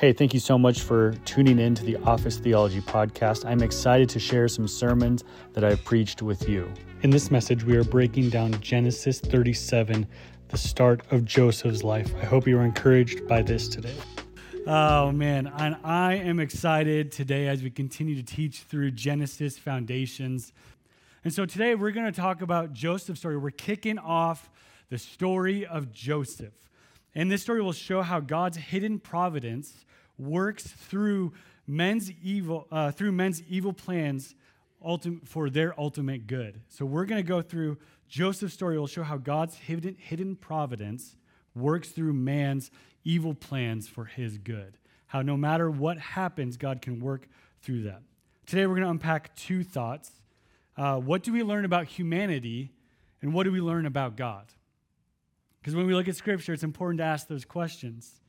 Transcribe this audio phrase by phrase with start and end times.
[0.00, 3.44] Hey, thank you so much for tuning in to the Office Theology Podcast.
[3.44, 6.72] I'm excited to share some sermons that I've preached with you.
[7.02, 10.06] In this message, we are breaking down Genesis 37,
[10.48, 12.14] the start of Joseph's life.
[12.18, 13.94] I hope you are encouraged by this today.
[14.66, 20.54] Oh man, and I am excited today as we continue to teach through Genesis foundations.
[21.24, 23.36] And so today we're going to talk about Joseph's story.
[23.36, 24.48] We're kicking off
[24.88, 26.54] the story of Joseph.
[27.14, 29.84] And this story will show how God's hidden providence
[30.20, 31.32] works through
[31.66, 34.34] men's evil uh, through men's evil plans
[34.84, 36.60] ultim- for their ultimate good.
[36.68, 37.78] So we're going to go through
[38.08, 38.76] Joseph's story.
[38.78, 41.16] We'll show how God's hidden, hidden providence
[41.54, 42.70] works through man's
[43.04, 44.78] evil plans for his good.
[45.06, 47.28] How no matter what happens, God can work
[47.62, 48.02] through that.
[48.46, 50.10] Today we're going to unpack two thoughts.
[50.76, 52.72] Uh, what do we learn about humanity,
[53.22, 54.46] and what do we learn about God?
[55.60, 58.20] Because when we look at Scripture, it's important to ask those questions.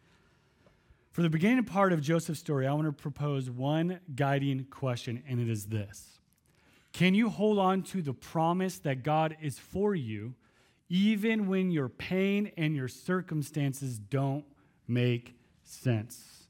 [1.11, 5.41] For the beginning part of Joseph's story, I want to propose one guiding question, and
[5.41, 6.20] it is this
[6.93, 10.35] Can you hold on to the promise that God is for you,
[10.87, 14.45] even when your pain and your circumstances don't
[14.87, 16.48] make sense?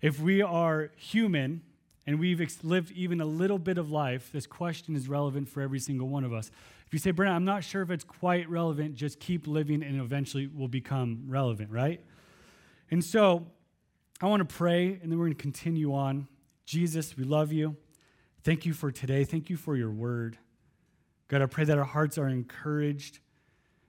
[0.00, 1.60] If we are human
[2.06, 5.78] and we've lived even a little bit of life, this question is relevant for every
[5.78, 6.50] single one of us.
[6.86, 10.00] If you say, Brent, I'm not sure if it's quite relevant, just keep living and
[10.00, 12.00] eventually will become relevant, right?
[12.90, 13.46] And so,
[14.22, 16.28] I want to pray and then we're going to continue on.
[16.66, 17.76] Jesus, we love you.
[18.42, 19.24] Thank you for today.
[19.24, 20.36] Thank you for your word.
[21.28, 23.20] God, I pray that our hearts are encouraged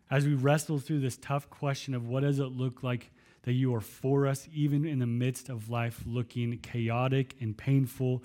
[0.10, 3.12] as we wrestle through this tough question of what does it look like
[3.44, 8.24] that you are for us, even in the midst of life looking chaotic and painful.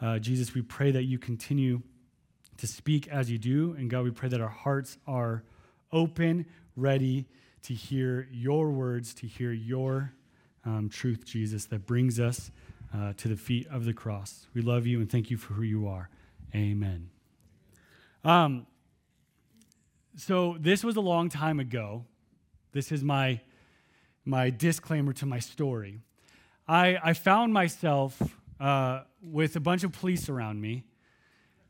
[0.00, 1.80] Uh, Jesus, we pray that you continue
[2.56, 3.76] to speak as you do.
[3.78, 5.44] And God, we pray that our hearts are
[5.92, 7.26] open, ready
[7.62, 10.12] to hear your words, to hear your
[10.66, 12.50] um, truth, Jesus, that brings us
[12.94, 14.46] uh, to the feet of the cross.
[14.52, 16.10] We love you and thank you for who you are.
[16.54, 17.08] Amen.
[18.24, 18.66] Um,
[20.16, 22.04] so this was a long time ago.
[22.72, 23.40] This is my
[24.24, 26.00] my disclaimer to my story.
[26.66, 28.20] I, I found myself
[28.58, 30.82] uh, with a bunch of police around me,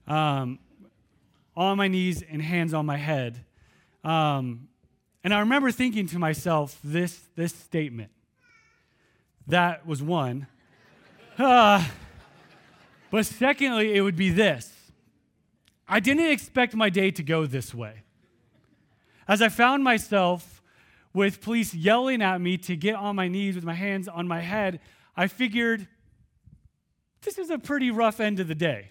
[0.07, 0.59] um,
[1.55, 3.45] on my knees and hands on my head.
[4.05, 4.69] Um,
[5.23, 8.11] and I remember thinking to myself this, this statement
[9.47, 10.47] that was one.
[11.39, 11.85] Uh,
[13.11, 14.73] but secondly, it would be this
[15.89, 18.03] I didn't expect my day to go this way.
[19.29, 20.63] As I found myself
[21.13, 24.41] with police yelling at me to get on my knees with my hands on my
[24.41, 24.81] head,
[25.17, 25.87] I figured
[27.23, 28.91] this is a pretty rough end of the day.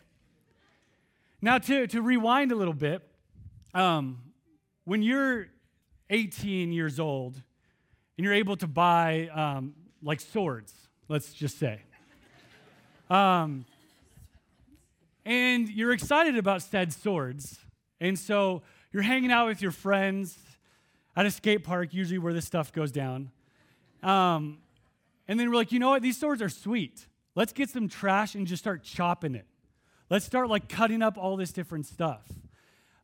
[1.42, 3.08] Now, to, to rewind a little bit,
[3.74, 4.20] um,
[4.86, 5.48] when you're
[6.10, 7.36] 18 years old
[8.18, 9.74] and you're able to buy um,
[10.06, 10.74] like swords,
[11.10, 11.82] let's just say.
[13.10, 13.66] Um,
[15.26, 17.60] and you're excited about said swords.
[18.00, 18.62] And so
[18.94, 20.38] you're hanging out with your friends
[21.16, 23.32] at a skate park, usually where this stuff goes down.
[24.04, 24.60] Um,
[25.28, 26.04] and then we're like, you know what?
[26.04, 27.08] These swords are sweet.
[27.34, 29.48] Let's get some trash and just start chopping it.
[30.10, 32.22] Let's start like cutting up all this different stuff.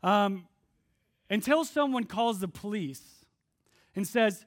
[0.03, 0.45] Um,
[1.31, 3.25] until someone calls the police
[3.95, 4.45] and says,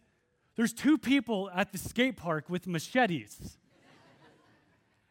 [0.57, 3.59] there's two people at the skate park with machetes.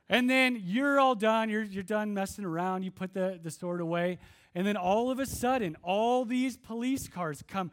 [0.09, 3.81] and then you're all done, you're, you're done messing around, you put the, the sword
[3.81, 4.19] away,
[4.55, 7.71] and then all of a sudden, all these police cars come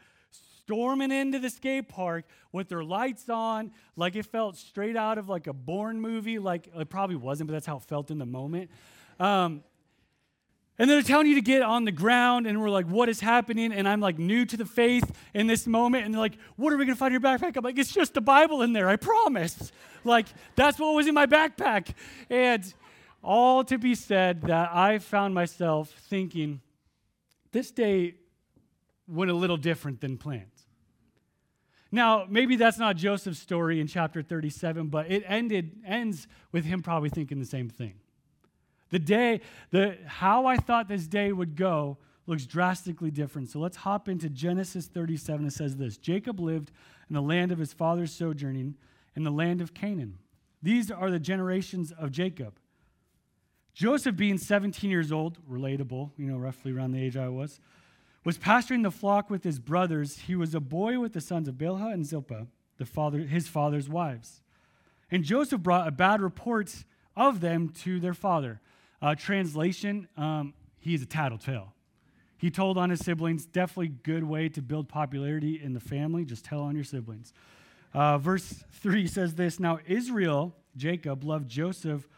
[0.71, 5.29] storming into the skate park with their lights on, like it felt straight out of
[5.29, 6.39] like a Bourne movie.
[6.39, 8.71] Like it probably wasn't, but that's how it felt in the moment.
[9.19, 9.65] Um,
[10.81, 13.71] and they're telling you to get on the ground, and we're like, what is happening?
[13.71, 16.79] And I'm like new to the faith in this moment, and they're like, what are
[16.79, 17.55] we gonna find in your backpack?
[17.55, 19.73] I'm like, it's just the Bible in there, I promise.
[20.05, 20.25] Like,
[20.57, 21.93] that's what was in my backpack.
[22.31, 22.73] And
[23.23, 26.63] all to be said that I found myself thinking,
[27.53, 28.15] this day
[29.07, 30.47] went a little different than planned.
[31.93, 36.81] Now, maybe that's not Joseph's story in chapter 37, but it ended ends with him
[36.81, 37.97] probably thinking the same thing.
[38.91, 39.41] The day,
[39.71, 43.49] the how I thought this day would go looks drastically different.
[43.49, 45.47] So let's hop into Genesis 37.
[45.47, 46.71] It says this Jacob lived
[47.09, 48.77] in the land of his father's sojourning
[49.17, 50.19] in the land of Canaan.
[50.63, 52.59] These are the generations of Jacob.
[53.73, 57.61] Joseph, being 17 years old, relatable, you know, roughly around the age I was,
[58.25, 60.19] was pasturing the flock with his brothers.
[60.27, 62.47] He was a boy with the sons of Bilhah and Zilpah,
[62.77, 64.43] the father, his father's wives.
[65.11, 66.85] And Joseph brought a bad report
[67.17, 68.61] of them to their father.
[69.03, 71.73] Uh, translation, um, he is a tattletale.
[72.39, 76.25] He told on his siblings, definitely good way to build popularity in the family.
[76.25, 77.33] Just tell on your siblings.
[77.93, 82.09] Uh, verse 3 says this Now Israel Jacob, loved Joseph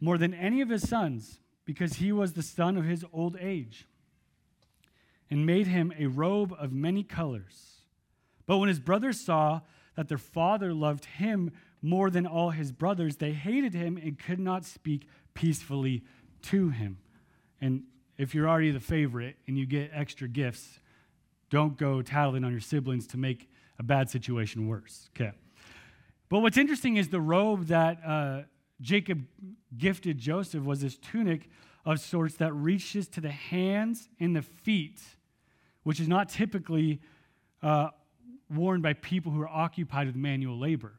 [0.00, 3.86] more than any of his sons because he was the son of his old age
[5.30, 7.82] and made him a robe of many colors.
[8.46, 9.60] But when his brothers saw
[9.96, 11.50] that their father loved him
[11.82, 15.06] more than all his brothers, they hated him and could not speak
[15.38, 16.02] peacefully
[16.42, 16.98] to him.
[17.60, 17.84] And
[18.16, 20.80] if you're already the favorite and you get extra gifts,
[21.48, 23.48] don't go tattling on your siblings to make
[23.78, 25.08] a bad situation worse.
[25.14, 25.30] Okay.
[26.28, 28.42] But what's interesting is the robe that uh,
[28.80, 29.24] Jacob
[29.76, 31.48] gifted Joseph was this tunic
[31.84, 35.00] of sorts that reaches to the hands and the feet,
[35.84, 37.00] which is not typically
[37.62, 37.90] uh,
[38.50, 40.94] worn by people who are occupied with manual labor.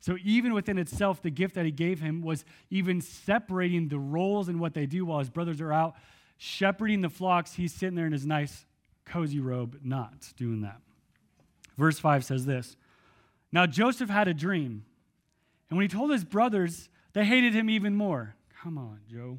[0.00, 4.48] So, even within itself, the gift that he gave him was even separating the roles
[4.48, 5.96] and what they do while his brothers are out
[6.38, 7.54] shepherding the flocks.
[7.54, 8.64] He's sitting there in his nice,
[9.04, 10.80] cozy robe, not doing that.
[11.76, 12.76] Verse 5 says this
[13.52, 14.84] Now Joseph had a dream,
[15.68, 18.36] and when he told his brothers, they hated him even more.
[18.62, 19.38] Come on, Joe.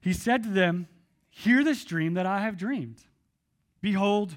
[0.00, 0.86] He said to them,
[1.30, 3.02] Hear this dream that I have dreamed.
[3.80, 4.36] Behold,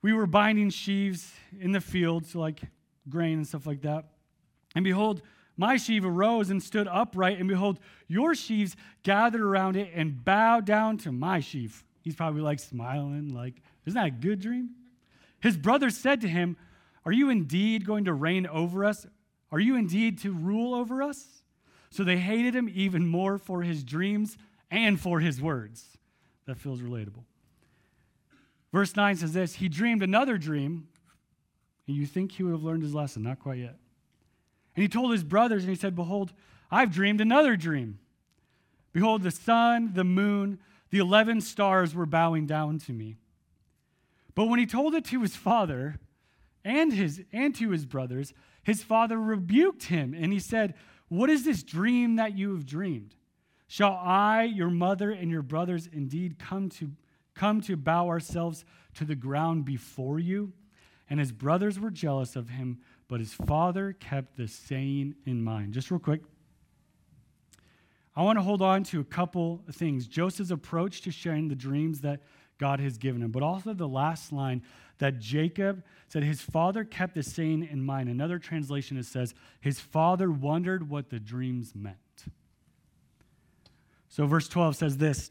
[0.00, 2.60] we were binding sheaves in the fields, like
[3.08, 4.06] grain and stuff like that.
[4.74, 5.22] And behold,
[5.56, 7.78] my sheaf arose and stood upright, and behold,
[8.08, 11.84] your sheaves gathered around it and bowed down to my sheaf.
[12.00, 14.70] He's probably like smiling, like, Isn't that a good dream?
[15.40, 16.56] His brothers said to him,
[17.04, 19.06] Are you indeed going to reign over us?
[19.50, 21.42] Are you indeed to rule over us?
[21.90, 24.38] So they hated him even more for his dreams
[24.70, 25.98] and for his words.
[26.46, 27.24] That feels relatable.
[28.72, 30.88] Verse 9 says this He dreamed another dream,
[31.86, 33.22] and you think he would have learned his lesson.
[33.22, 33.76] Not quite yet.
[34.74, 36.32] And he told his brothers, and he said, Behold,
[36.70, 37.98] I've dreamed another dream.
[38.92, 40.58] Behold, the sun, the moon,
[40.90, 43.16] the 11 stars were bowing down to me.
[44.34, 45.96] But when he told it to his father
[46.64, 48.32] and, his, and to his brothers,
[48.62, 50.74] his father rebuked him, and he said,
[51.08, 53.14] What is this dream that you have dreamed?
[53.66, 56.92] Shall I, your mother, and your brothers indeed come to,
[57.34, 58.64] come to bow ourselves
[58.94, 60.52] to the ground before you?
[61.08, 62.80] And his brothers were jealous of him
[63.12, 65.74] but his father kept the saying in mind.
[65.74, 66.22] Just real quick,
[68.16, 71.54] I want to hold on to a couple of things Joseph's approach to sharing the
[71.54, 72.22] dreams that
[72.56, 74.62] God has given him, but also the last line
[74.96, 78.08] that Jacob said his father kept the saying in mind.
[78.08, 81.98] Another translation it says his father wondered what the dreams meant.
[84.08, 85.30] So verse 12 says this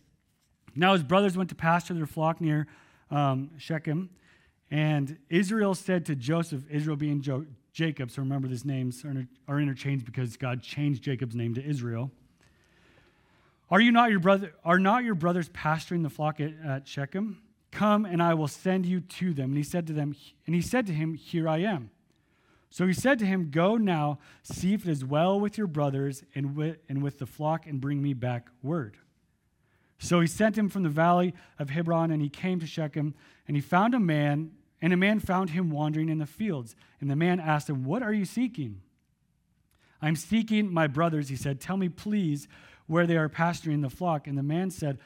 [0.76, 2.68] Now his brothers went to pasture their flock near
[3.10, 4.12] um, Shechem,
[4.70, 9.06] and Israel said to Joseph, Israel being jo- Jacob, so remember these names
[9.48, 12.12] are, interchanged because God changed Jacob's name to Israel.
[13.70, 14.54] Are you not your brother?
[14.66, 17.42] Are not your brothers pasturing the flock at, at Shechem?
[17.72, 19.52] Come, and I will send you to them.
[19.52, 20.14] And he said to them,
[20.46, 21.90] and he said to him, Here I am.
[22.70, 26.24] So he said to him, Go now, see if it is well with your brothers
[26.36, 28.98] and with, and with the flock, and bring me back word.
[30.00, 33.14] So he sent him from the valley of Hebron, and he came to Shechem,
[33.48, 36.76] and he found a man and a man found him wandering in the fields.
[37.00, 38.82] And the man asked him, What are you seeking?
[40.02, 41.62] I'm seeking my brothers, he said.
[41.62, 42.48] Tell me, please,
[42.88, 44.28] where they are pasturing the flock.
[44.28, 44.98] And the man said,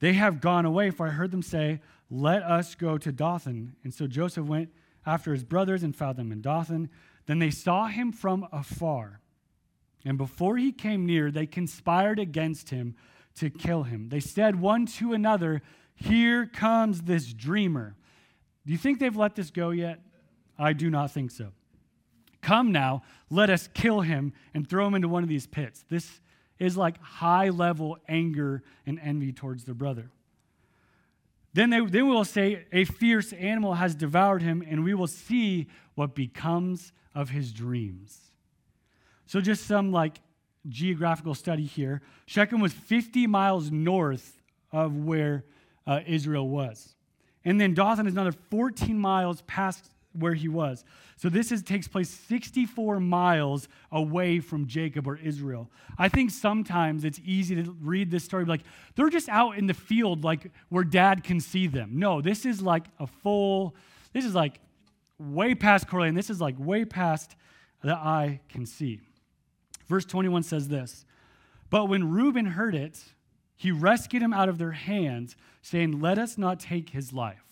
[0.00, 1.80] They have gone away, for I heard them say,
[2.10, 3.76] Let us go to Dothan.
[3.84, 4.70] And so Joseph went
[5.06, 6.90] after his brothers and found them in Dothan.
[7.26, 9.20] Then they saw him from afar.
[10.04, 12.94] And before he came near, they conspired against him
[13.36, 14.08] to kill him.
[14.10, 15.62] They said one to another,
[15.94, 17.96] Here comes this dreamer.
[18.66, 20.00] Do you think they've let this go yet?
[20.58, 21.52] I do not think so.
[22.40, 25.84] Come now, let us kill him and throw him into one of these pits.
[25.88, 26.20] This
[26.58, 30.10] is like high level anger and envy towards their brother.
[31.54, 35.68] Then they then will say, A fierce animal has devoured him, and we will see
[35.94, 38.18] what becomes of his dreams.
[39.26, 40.20] So, just some like
[40.68, 42.02] geographical study here.
[42.26, 44.42] Shechem was 50 miles north
[44.72, 45.44] of where
[45.86, 46.93] uh, Israel was.
[47.44, 50.84] And then Dothan is another 14 miles past where he was.
[51.16, 55.70] So this is, takes place 64 miles away from Jacob or Israel.
[55.98, 58.62] I think sometimes it's easy to read this story like
[58.94, 61.98] they're just out in the field like where dad can see them.
[61.98, 63.74] No, this is like a full
[64.12, 64.60] this is like
[65.18, 67.36] way past Corley and this is like way past
[67.82, 69.00] the eye can see.
[69.86, 71.04] Verse 21 says this.
[71.70, 73.02] But when Reuben heard it,
[73.56, 77.44] he rescued him out of their hands, saying, Let us not take his life.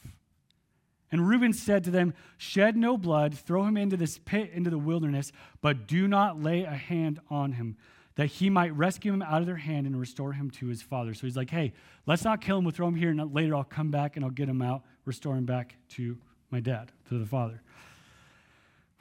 [1.10, 4.78] And Reuben said to them, Shed no blood, throw him into this pit, into the
[4.78, 5.30] wilderness,
[5.60, 7.76] but do not lay a hand on him,
[8.16, 11.14] that he might rescue him out of their hand and restore him to his father.
[11.14, 11.72] So he's like, Hey,
[12.06, 14.30] let's not kill him, we'll throw him here, and later I'll come back and I'll
[14.30, 16.16] get him out, restore him back to
[16.50, 17.62] my dad, to the father.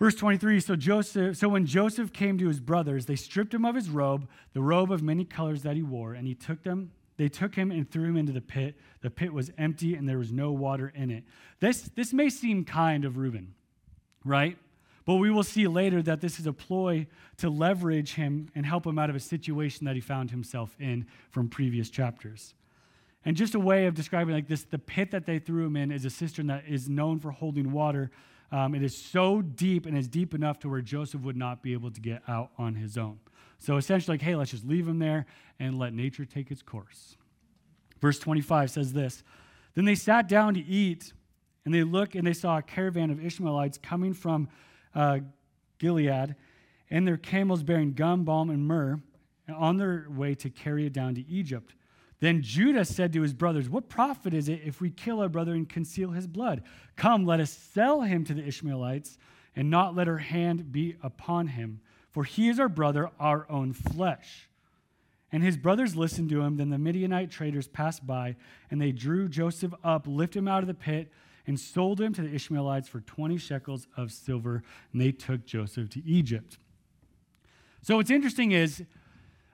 [0.01, 3.75] Verse 23 so Joseph so when Joseph came to his brothers they stripped him of
[3.75, 7.29] his robe the robe of many colors that he wore and he took them they
[7.29, 8.75] took him and threw him into the pit.
[9.01, 11.23] The pit was empty and there was no water in it.
[11.59, 13.53] This this may seem kind of Reuben
[14.25, 14.57] right?
[15.05, 17.05] But we will see later that this is a ploy
[17.37, 21.05] to leverage him and help him out of a situation that he found himself in
[21.29, 22.55] from previous chapters.
[23.23, 25.91] And just a way of describing like this the pit that they threw him in
[25.91, 28.09] is a cistern that is known for holding water
[28.51, 31.73] um, it is so deep and is deep enough to where Joseph would not be
[31.73, 33.19] able to get out on his own.
[33.59, 35.25] So essentially, like, hey, let's just leave him there
[35.59, 37.15] and let nature take its course.
[38.01, 39.23] Verse 25 says this
[39.75, 41.13] Then they sat down to eat,
[41.63, 44.49] and they looked and they saw a caravan of Ishmaelites coming from
[44.95, 45.19] uh,
[45.77, 46.35] Gilead,
[46.89, 48.99] and their camels bearing gum, balm, and myrrh,
[49.53, 51.73] on their way to carry it down to Egypt.
[52.21, 55.53] Then Judah said to his brothers, What profit is it if we kill our brother
[55.53, 56.61] and conceal his blood?
[56.95, 59.17] Come, let us sell him to the Ishmaelites
[59.55, 63.73] and not let our hand be upon him, for he is our brother, our own
[63.73, 64.47] flesh.
[65.31, 66.57] And his brothers listened to him.
[66.57, 68.35] Then the Midianite traders passed by,
[68.69, 71.11] and they drew Joseph up, lifted him out of the pit,
[71.47, 74.61] and sold him to the Ishmaelites for 20 shekels of silver.
[74.91, 76.59] And they took Joseph to Egypt.
[77.81, 78.83] So what's interesting is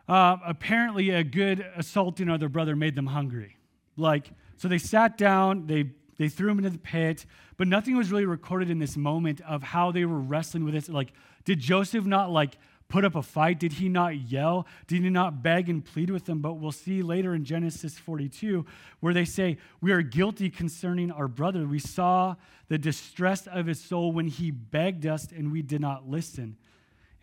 [0.08, 3.58] uh, apparently a good assaulting other brother made them hungry.
[3.98, 7.26] Like, so they sat down, they, they threw him into the pit,
[7.58, 10.88] but nothing was really recorded in this moment of how they were wrestling with this.
[10.88, 11.12] Like,
[11.46, 13.60] did Joseph not like put up a fight?
[13.60, 14.66] Did he not yell?
[14.88, 16.40] Did he not beg and plead with them?
[16.40, 18.66] But we'll see later in Genesis 42
[19.00, 21.68] where they say, We are guilty concerning our brother.
[21.68, 22.36] We saw
[22.70, 26.58] the distress of his soul when he begged us and we did not listen.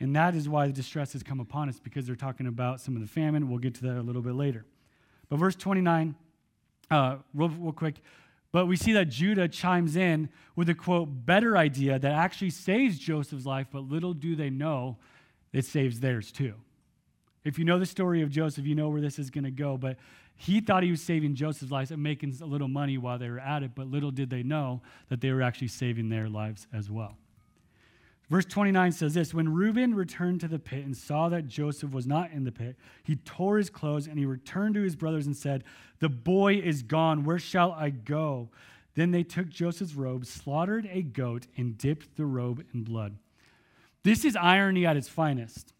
[0.00, 2.96] And that is why the distress has come upon us, because they're talking about some
[2.96, 3.48] of the famine.
[3.48, 4.64] We'll get to that a little bit later.
[5.28, 6.14] But verse 29,
[6.90, 7.96] uh, real, real quick.
[8.52, 12.98] But we see that Judah chimes in with a quote, better idea that actually saves
[12.98, 14.96] Joseph's life, but little do they know
[15.52, 16.54] it saves theirs too.
[17.44, 19.76] If you know the story of Joseph, you know where this is going to go.
[19.76, 19.98] But
[20.36, 23.38] he thought he was saving Joseph's life and making a little money while they were
[23.38, 26.90] at it, but little did they know that they were actually saving their lives as
[26.90, 27.16] well.
[28.30, 32.06] Verse 29 says this When Reuben returned to the pit and saw that Joseph was
[32.06, 35.36] not in the pit, he tore his clothes and he returned to his brothers and
[35.36, 35.64] said,
[36.00, 37.24] The boy is gone.
[37.24, 38.48] Where shall I go?
[38.94, 43.16] Then they took Joseph's robe, slaughtered a goat, and dipped the robe in blood.
[44.04, 45.72] This is irony at its finest.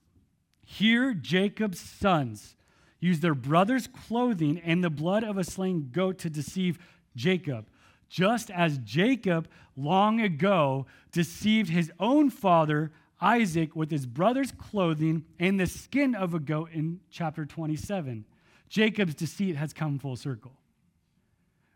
[0.67, 2.57] Here, Jacob's sons
[2.99, 6.79] used their brother's clothing and the blood of a slain goat to deceive
[7.15, 7.67] Jacob
[8.15, 15.59] just as Jacob long ago deceived his own father, Isaac, with his brother's clothing and
[15.59, 18.25] the skin of a goat in chapter 27.
[18.69, 20.53] Jacob's deceit has come full circle.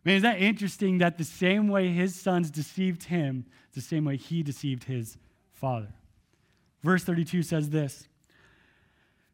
[0.05, 4.05] I mean, is that interesting that the same way his sons deceived him, the same
[4.05, 5.19] way he deceived his
[5.53, 5.93] father?
[6.85, 8.07] Verse 32 says this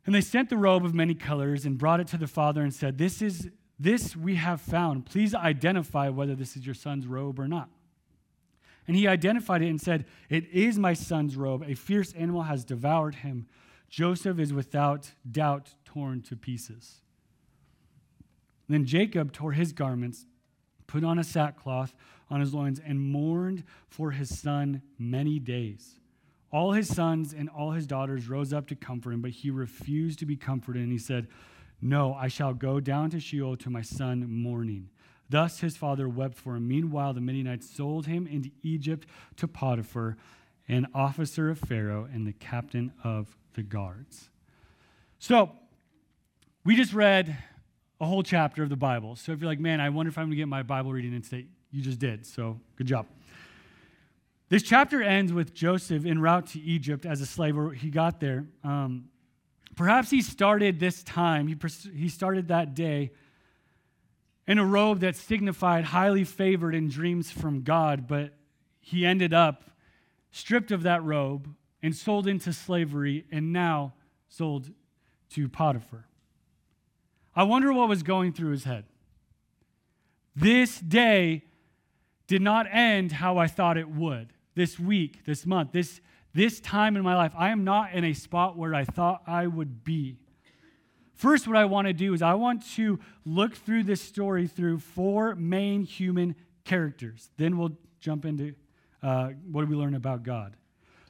[0.07, 2.73] And they sent the robe of many colors and brought it to the father and
[2.73, 5.07] said, This is this we have found.
[5.07, 7.69] Please identify whether this is your son's robe or not.
[8.87, 11.65] And he identified it and said, It is my son's robe.
[11.67, 13.47] A fierce animal has devoured him.
[13.89, 17.01] Joseph is without doubt torn to pieces.
[18.69, 20.27] Then Jacob tore his garments,
[20.87, 21.95] put on a sackcloth
[22.31, 26.01] on his loins, and mourned for his son many days.
[26.51, 30.19] All his sons and all his daughters rose up to comfort him, but he refused
[30.21, 31.29] to be comforted, and he said,
[31.81, 34.89] no, I shall go down to Sheol to my son mourning.
[35.29, 36.69] Thus his father wept for him.
[36.69, 40.17] Meanwhile, the Midianites sold him into Egypt to Potiphar,
[40.69, 44.31] an officer of Pharaoh and the captain of the guards.
[45.19, 45.53] So,
[46.65, 47.37] we just read
[48.01, 49.17] a whole chapter of the Bible.
[49.17, 51.15] So, if you're like, man, I wonder if I'm going to get my Bible reading
[51.15, 52.27] in today, you just did.
[52.27, 53.07] So, good job.
[54.51, 58.47] This chapter ends with Joseph en route to Egypt as a slave, he got there.
[58.63, 59.07] Um,
[59.77, 61.57] Perhaps he started this time, he,
[61.95, 63.11] he started that day
[64.47, 68.35] in a robe that signified highly favored in dreams from God, but
[68.81, 69.71] he ended up
[70.31, 73.95] stripped of that robe and sold into slavery and now
[74.29, 74.71] sold
[75.31, 76.07] to Potiphar.
[77.35, 78.85] I wonder what was going through his head.
[80.37, 81.45] This day
[82.27, 84.33] did not end how I thought it would.
[84.55, 86.01] This week, this month, this
[86.35, 89.47] this time in my life, I am not in a spot where I thought I
[89.47, 90.19] would be.
[91.15, 94.81] First, what I want to do is I want to look through this story through
[94.81, 97.31] four main human characters.
[97.37, 98.55] Then we'll jump into
[99.03, 100.57] uh, what do we learn about God.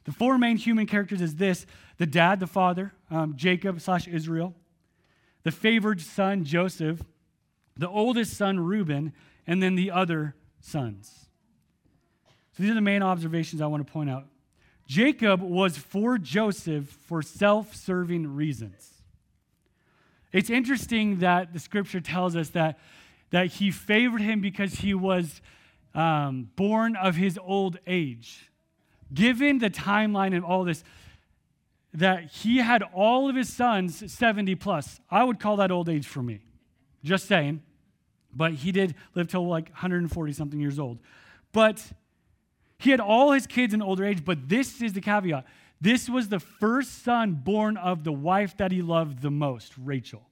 [0.05, 1.65] The four main human characters is this
[1.97, 4.55] the dad, the father, um, Jacob slash Israel,
[5.43, 7.03] the favored son, Joseph,
[7.77, 9.13] the oldest son, Reuben,
[9.47, 11.29] and then the other sons.
[12.53, 14.27] So these are the main observations I want to point out.
[14.87, 18.91] Jacob was for Joseph for self serving reasons.
[20.33, 22.79] It's interesting that the scripture tells us that,
[23.31, 25.41] that he favored him because he was
[25.95, 28.51] um, born of his old age.
[29.13, 30.83] Given the timeline and all this,
[31.93, 35.01] that he had all of his sons 70 plus.
[35.09, 36.41] I would call that old age for me.
[37.05, 37.63] Just saying.
[38.35, 40.99] But he did live till like 140 something years old.
[41.53, 41.93] But
[42.79, 45.45] he had all his kids in older age, but this is the caveat.
[45.81, 50.29] This was the first son born of the wife that he loved the most, Rachel.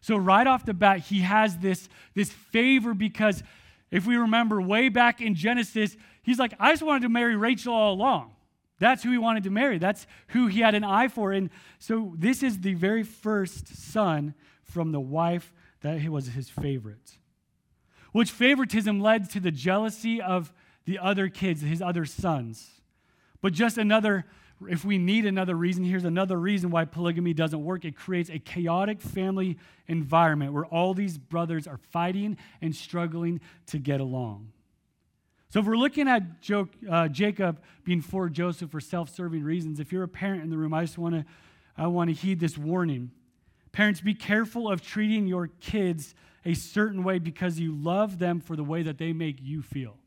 [0.00, 3.42] So right off the bat, he has this, this favor because
[3.90, 7.74] if we remember way back in Genesis, he's like, I just wanted to marry Rachel
[7.74, 8.32] all along.
[8.78, 9.78] That's who he wanted to marry.
[9.78, 11.32] That's who he had an eye for.
[11.32, 17.18] And so this is the very first son from the wife that was his favorite.
[18.12, 20.52] Which favoritism led to the jealousy of
[20.86, 22.80] the other kids, his other sons.
[23.42, 24.24] But just another,
[24.68, 27.84] if we need another reason, here's another reason why polygamy doesn't work.
[27.84, 33.78] It creates a chaotic family environment where all these brothers are fighting and struggling to
[33.78, 34.52] get along.
[35.48, 36.22] So, if we're looking at
[36.90, 40.56] uh, Jacob being for Joseph for self serving reasons, if you're a parent in the
[40.56, 41.24] room, I just want to
[41.76, 43.10] I want to heed this warning.
[43.72, 46.14] Parents, be careful of treating your kids
[46.44, 49.98] a certain way because you love them for the way that they make you feel.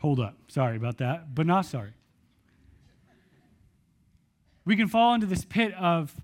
[0.00, 0.36] Hold up.
[0.48, 1.92] Sorry about that, but not sorry.
[4.64, 6.14] We can fall into this pit of,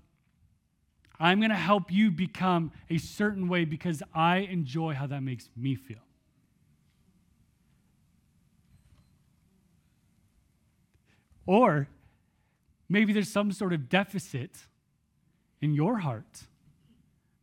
[1.19, 5.49] I'm going to help you become a certain way because I enjoy how that makes
[5.55, 5.97] me feel.
[11.45, 11.87] Or
[12.89, 14.57] maybe there's some sort of deficit
[15.61, 16.43] in your heart.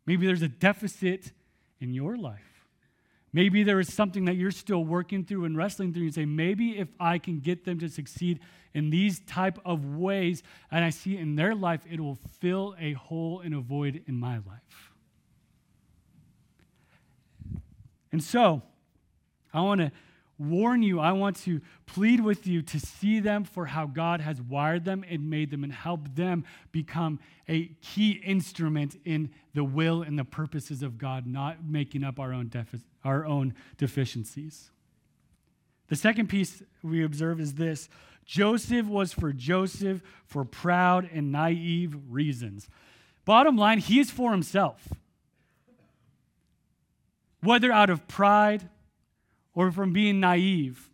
[0.07, 1.33] Maybe there's a deficit
[1.81, 2.54] in your life.
[3.35, 6.05] Maybe there is something that you're still working through and wrestling through.
[6.05, 8.38] You say, maybe if I can get them to succeed
[8.75, 12.93] in these type of ways, and I see in their life, it will fill a
[12.93, 14.92] hole and a void in my life.
[18.12, 18.62] And so,
[19.53, 19.90] I want to
[20.38, 24.40] warn you, I want to plead with you to see them for how God has
[24.40, 30.03] wired them and made them and help them become a key instrument in the will
[30.03, 34.70] and the purposes of God, not making up our own, defi- our own deficiencies.
[35.88, 37.88] The second piece we observe is this
[38.25, 42.68] Joseph was for Joseph for proud and naive reasons.
[43.25, 44.88] Bottom line, he is for himself.
[47.42, 48.70] Whether out of pride,
[49.55, 50.90] or from being naive.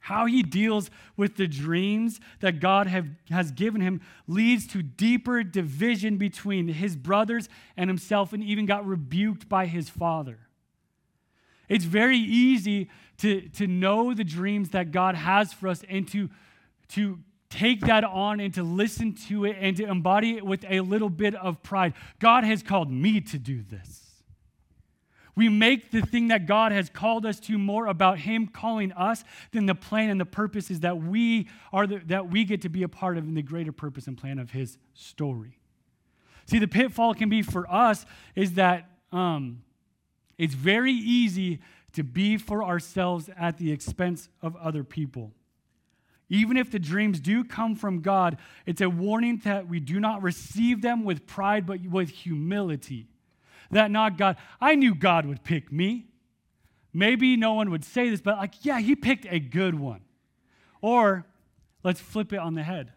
[0.00, 5.42] How he deals with the dreams that God have, has given him leads to deeper
[5.42, 10.38] division between his brothers and himself, and even got rebuked by his father.
[11.68, 16.30] It's very easy to, to know the dreams that God has for us and to,
[16.88, 20.80] to take that on and to listen to it and to embody it with a
[20.80, 21.92] little bit of pride.
[22.18, 24.09] God has called me to do this.
[25.40, 29.24] We make the thing that God has called us to more about Him calling us
[29.52, 32.82] than the plan and the purposes that we are the, that we get to be
[32.82, 35.58] a part of in the greater purpose and plan of His story.
[36.44, 39.62] See, the pitfall can be for us is that um,
[40.36, 41.60] it's very easy
[41.94, 45.32] to be for ourselves at the expense of other people.
[46.28, 50.20] Even if the dreams do come from God, it's a warning that we do not
[50.20, 53.06] receive them with pride, but with humility
[53.70, 54.36] that not God.
[54.60, 56.06] I knew God would pick me.
[56.92, 60.00] Maybe no one would say this, but like, yeah, he picked a good one.
[60.80, 61.26] Or
[61.84, 62.92] let's flip it on the head.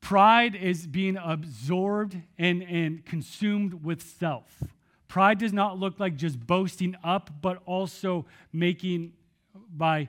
[0.00, 4.62] Pride is being absorbed and, and consumed with self.
[5.08, 9.12] Pride does not look like just boasting up, but also making
[9.74, 10.08] by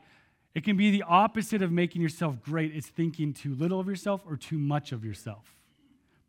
[0.56, 2.76] it can be the opposite of making yourself great.
[2.76, 5.59] It's thinking too little of yourself or too much of yourself.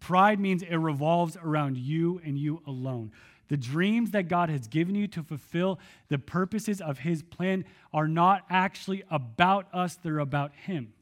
[0.01, 3.13] Pride means it revolves around you and you alone.
[3.49, 8.09] The dreams that God has given you to fulfill the purposes of His plan are
[8.09, 10.93] not actually about us, they're about Him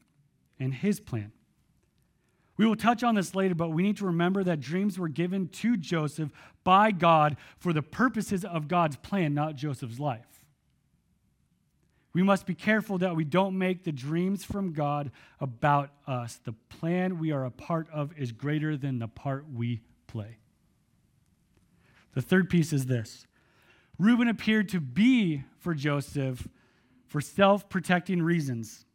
[0.59, 1.31] and His plan.
[2.57, 5.47] We will touch on this later, but we need to remember that dreams were given
[5.47, 6.31] to Joseph
[6.65, 10.38] by God for the purposes of God's plan, not Joseph's life.
[12.13, 16.39] We must be careful that we don't make the dreams from God about us.
[16.43, 20.37] The plan we are a part of is greater than the part we play.
[22.13, 23.27] The third piece is this
[23.97, 26.47] Reuben appeared to be for Joseph
[27.07, 28.85] for self protecting reasons.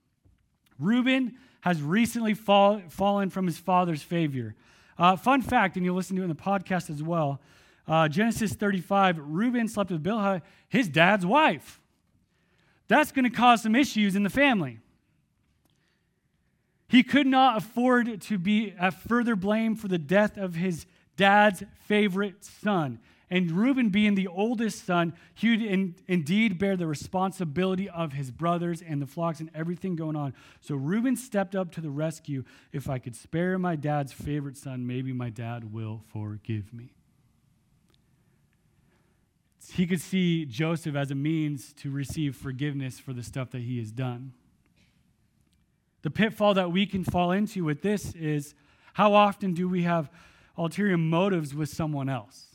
[0.78, 4.54] Reuben has recently fall, fallen from his father's favor.
[4.98, 7.40] Uh, fun fact, and you'll listen to it in the podcast as well
[7.86, 11.80] uh, Genesis 35, Reuben slept with Bilhah, his dad's wife.
[12.88, 14.78] That's going to cause some issues in the family.
[16.88, 21.62] He could not afford to be at further blame for the death of his dad's
[21.86, 23.00] favorite son.
[23.30, 28.30] And Reuben, being the oldest son, he would in, indeed bear the responsibility of his
[28.30, 30.34] brothers and the flocks and everything going on.
[30.60, 32.44] So Reuben stepped up to the rescue.
[32.70, 36.92] If I could spare my dad's favorite son, maybe my dad will forgive me.
[39.72, 43.78] He could see Joseph as a means to receive forgiveness for the stuff that he
[43.78, 44.32] has done.
[46.02, 48.54] The pitfall that we can fall into with this is
[48.92, 50.10] how often do we have
[50.56, 52.46] ulterior motives with someone else?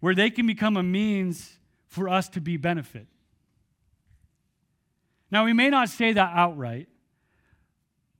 [0.00, 3.06] Where they can become a means for us to be benefit.
[5.30, 6.88] Now, we may not say that outright,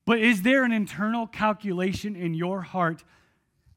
[0.04, 3.04] but is there an internal calculation in your heart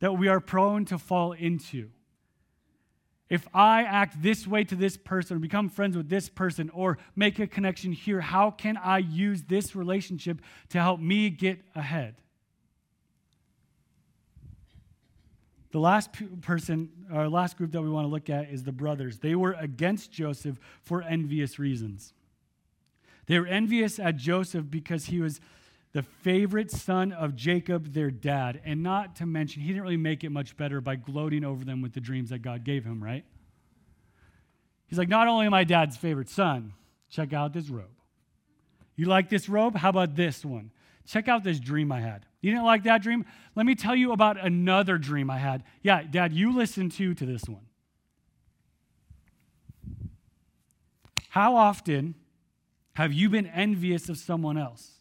[0.01, 1.89] that we are prone to fall into?
[3.31, 6.97] if I act this way to this person or become friends with this person or
[7.15, 12.15] make a connection here, how can I use this relationship to help me get ahead?
[15.71, 16.09] The last
[16.41, 19.19] person, or last group that we want to look at is the brothers.
[19.19, 22.11] They were against Joseph for envious reasons.
[23.27, 25.39] They were envious at Joseph because he was
[25.93, 28.62] the favorite son of Jacob, their dad.
[28.63, 31.82] And not to mention, he didn't really make it much better by gloating over them
[31.82, 33.25] with the dreams that God gave him, right?
[34.88, 36.73] He's like, Not only I dad's favorite son,
[37.10, 37.86] check out this robe.
[38.95, 39.75] You like this robe?
[39.75, 40.71] How about this one?
[41.06, 42.25] Check out this dream I had.
[42.41, 43.25] You didn't like that dream?
[43.56, 45.63] Let me tell you about another dream I had.
[45.82, 47.65] Yeah, dad, you listen to to this one.
[51.30, 52.15] How often
[52.93, 55.00] have you been envious of someone else?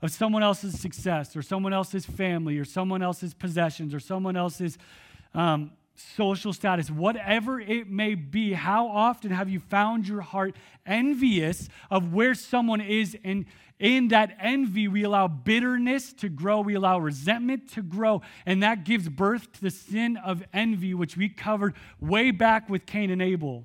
[0.00, 4.78] Of someone else's success or someone else's family or someone else's possessions or someone else's
[5.34, 10.54] um, social status, whatever it may be, how often have you found your heart
[10.86, 13.16] envious of where someone is?
[13.24, 13.46] And
[13.78, 18.84] in that envy, we allow bitterness to grow, we allow resentment to grow, and that
[18.84, 23.22] gives birth to the sin of envy, which we covered way back with Cain and
[23.22, 23.64] Abel.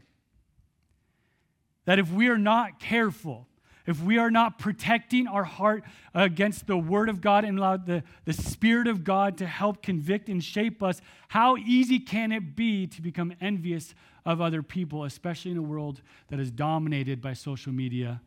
[1.85, 3.47] That if we are not careful,
[3.85, 8.03] if we are not protecting our heart against the Word of God and allow the,
[8.25, 12.87] the Spirit of God to help convict and shape us, how easy can it be
[12.87, 13.93] to become envious
[14.25, 18.21] of other people, especially in a world that is dominated by social media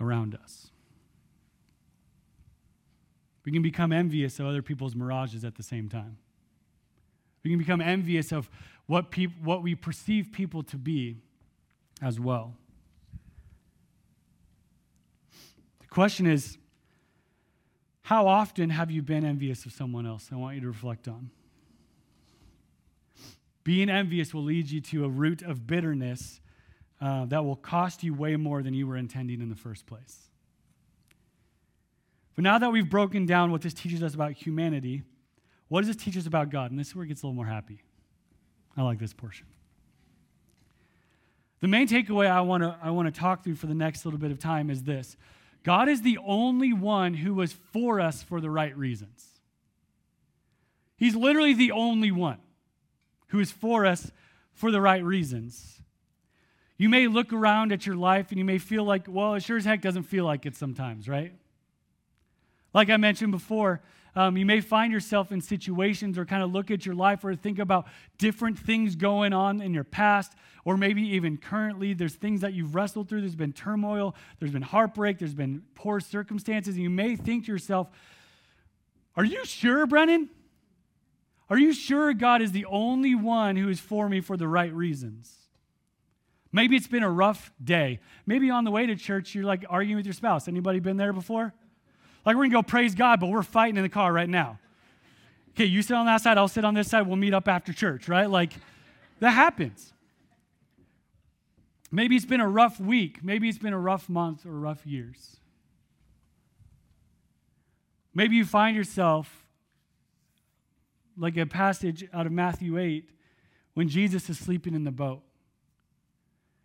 [0.00, 0.70] around us?
[3.44, 6.18] We can become envious of other people's mirages at the same time.
[7.42, 8.50] We can become envious of
[8.86, 11.16] what, peop- what we perceive people to be
[12.02, 12.54] as well.
[15.80, 16.58] The question is
[18.02, 20.28] how often have you been envious of someone else?
[20.32, 21.30] I want you to reflect on.
[23.64, 26.40] Being envious will lead you to a root of bitterness
[27.00, 30.30] uh, that will cost you way more than you were intending in the first place.
[32.36, 35.02] But now that we've broken down what this teaches us about humanity,
[35.66, 36.70] what does this teach us about God?
[36.70, 37.82] And this is where it gets a little more happy.
[38.76, 39.48] I like this portion.
[41.58, 44.20] The main takeaway I want to I want to talk through for the next little
[44.20, 45.16] bit of time is this
[45.62, 49.26] God is the only one who was for us for the right reasons.
[50.96, 52.38] He's literally the only one
[53.28, 54.10] who is for us
[54.52, 55.80] for the right reasons.
[56.76, 59.56] You may look around at your life and you may feel like, well, it sure
[59.56, 61.32] as heck doesn't feel like it sometimes, right?
[62.72, 63.80] Like I mentioned before,
[64.14, 67.34] um, you may find yourself in situations or kind of look at your life or
[67.34, 70.32] think about different things going on in your past,
[70.64, 71.94] or maybe even currently.
[71.94, 73.20] There's things that you've wrestled through.
[73.20, 76.74] There's been turmoil, there's been heartbreak, there's been poor circumstances.
[76.74, 77.88] And you may think to yourself,
[79.16, 80.30] Are you sure, Brennan?
[81.50, 84.72] Are you sure God is the only one who is for me for the right
[84.72, 85.34] reasons?
[86.52, 88.00] Maybe it's been a rough day.
[88.26, 90.48] Maybe on the way to church, you're like arguing with your spouse.
[90.48, 91.54] Anybody been there before?
[92.24, 94.58] Like we're gonna go praise God, but we're fighting in the car right now.
[95.50, 97.72] Okay, you sit on that side, I'll sit on this side, we'll meet up after
[97.72, 98.30] church, right?
[98.30, 98.52] Like
[99.20, 99.92] that happens.
[101.90, 103.24] Maybe it's been a rough week.
[103.24, 105.36] Maybe it's been a rough month or rough years.
[108.14, 109.44] Maybe you find yourself
[111.16, 113.10] like a passage out of Matthew 8
[113.74, 115.22] when Jesus is sleeping in the boat.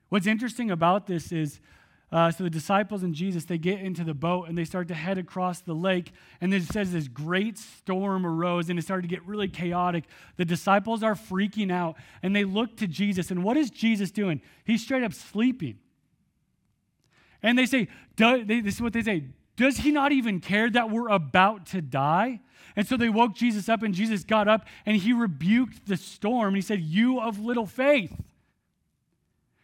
[0.10, 1.60] What's interesting about this is
[2.14, 4.94] uh, so the disciples and Jesus, they get into the boat and they start to
[4.94, 6.12] head across the lake.
[6.40, 10.04] And it says this great storm arose and it started to get really chaotic.
[10.38, 13.32] The disciples are freaking out and they look to Jesus.
[13.32, 14.42] And what is Jesus doing?
[14.64, 15.80] He's straight up sleeping.
[17.42, 19.24] And they say, they, this is what they say,
[19.56, 22.42] does he not even care that we're about to die?
[22.76, 26.50] And so they woke Jesus up, and Jesus got up and he rebuked the storm.
[26.50, 28.16] And he said, You of little faith.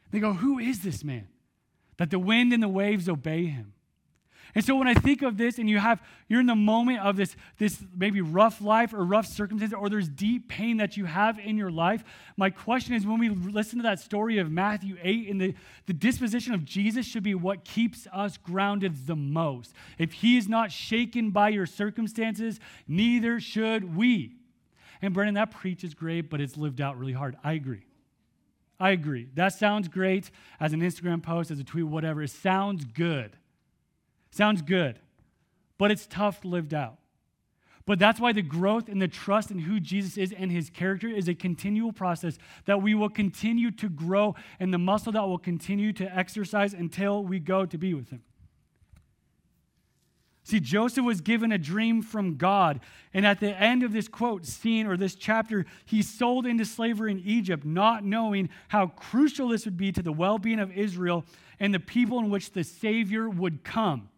[0.09, 1.27] They go, Who is this man?
[1.99, 3.73] That the wind and the waves obey him.
[4.55, 7.15] And so when I think of this and you have you're in the moment of
[7.15, 11.37] this this maybe rough life or rough circumstance or there's deep pain that you have
[11.37, 12.03] in your life,
[12.35, 15.53] my question is when we listen to that story of Matthew 8 and the,
[15.85, 19.73] the disposition of Jesus should be what keeps us grounded the most.
[19.99, 24.33] If he is not shaken by your circumstances, neither should we.
[25.01, 27.37] And Brennan, that preach is great, but it's lived out really hard.
[27.43, 27.83] I agree.
[28.79, 29.27] I agree.
[29.33, 32.23] That sounds great as an Instagram post, as a tweet, whatever.
[32.23, 33.35] It sounds good.
[34.31, 34.99] Sounds good,
[35.77, 36.97] but it's tough lived out.
[37.85, 41.07] But that's why the growth and the trust in who Jesus is and his character
[41.07, 45.39] is a continual process that we will continue to grow and the muscle that will
[45.39, 48.21] continue to exercise until we go to be with him.
[50.49, 52.79] See, Joseph was given a dream from God.
[53.13, 57.11] And at the end of this quote, scene, or this chapter, he's sold into slavery
[57.11, 61.23] in Egypt, not knowing how crucial this would be to the well being of Israel
[61.59, 64.09] and the people in which the Savior would come.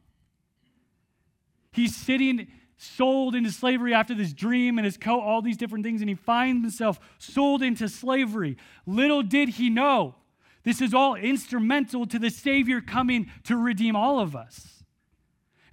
[1.74, 6.02] He's sitting sold into slavery after this dream and his coat, all these different things,
[6.02, 8.56] and he finds himself sold into slavery.
[8.86, 10.15] Little did he know,
[10.63, 14.81] this is all instrumental to the Savior coming to redeem all of us.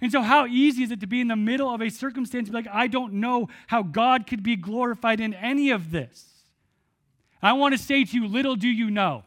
[0.01, 2.67] And so, how easy is it to be in the middle of a circumstance like,
[2.71, 6.25] I don't know how God could be glorified in any of this?
[7.41, 9.23] I want to say to you, little do you know.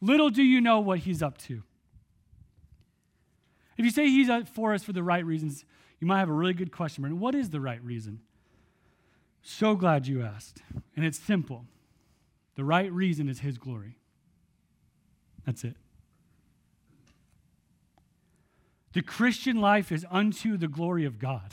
[0.00, 1.62] Little do you know what He's up to.
[3.76, 5.64] If you say He's for us for the right reasons,
[5.98, 7.04] you might have a really good question.
[7.04, 8.20] And what is the right reason?
[9.42, 10.62] So glad you asked.
[10.96, 11.64] And it's simple
[12.56, 13.96] the right reason is His glory.
[15.46, 15.76] That's it.
[18.92, 21.52] The Christian life is unto the glory of God.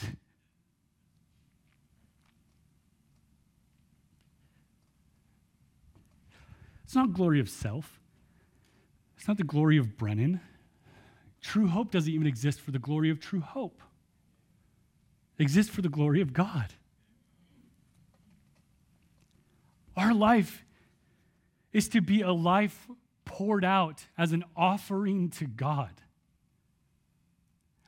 [6.83, 7.99] It's not glory of self.
[9.17, 10.39] It's not the glory of Brennan.
[11.41, 13.81] True hope doesn't even exist for the glory of true hope.
[15.37, 16.73] It exists for the glory of God.
[19.95, 20.63] Our life
[21.73, 22.87] is to be a life
[23.25, 26.01] poured out as an offering to God.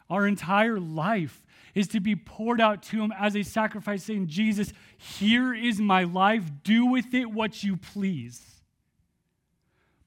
[0.10, 1.46] Our entire life
[1.76, 6.04] is to be poured out to Him as a sacrifice, saying, Jesus, here is my
[6.04, 6.44] life.
[6.64, 8.50] Do with it what you please.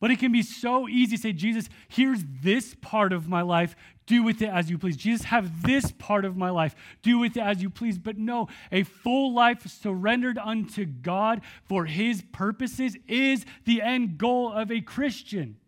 [0.00, 3.76] But it can be so easy to say, Jesus, here's this part of my life.
[4.06, 4.96] Do with it as you please.
[4.96, 6.74] Jesus, have this part of my life.
[7.02, 7.98] Do with it as you please.
[7.98, 14.52] But no, a full life surrendered unto God for His purposes is the end goal
[14.52, 15.58] of a Christian.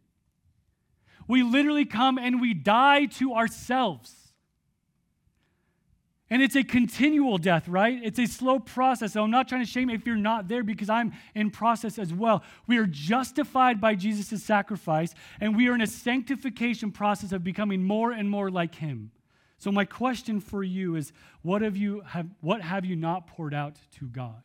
[1.28, 4.23] We literally come and we die to ourselves.
[6.30, 8.00] And it's a continual death, right?
[8.02, 9.12] It's a slow process.
[9.12, 12.14] So I'm not trying to shame if you're not there because I'm in process as
[12.14, 12.42] well.
[12.66, 17.82] We are justified by Jesus' sacrifice, and we are in a sanctification process of becoming
[17.82, 19.10] more and more like him.
[19.58, 23.54] So my question for you is what have you have what have you not poured
[23.54, 24.42] out to God?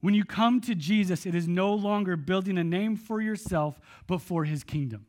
[0.00, 4.20] When you come to Jesus, it is no longer building a name for yourself, but
[4.20, 5.06] for his kingdom.